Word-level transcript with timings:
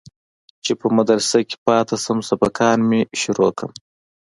چې 0.63 0.71
په 0.79 0.87
مدرسه 0.97 1.37
كښې 1.47 1.57
پاته 1.65 1.95
سم 2.05 2.17
سبقان 2.29 2.79
مې 2.89 3.01
شروع 3.21 3.51
كم. 3.57 3.71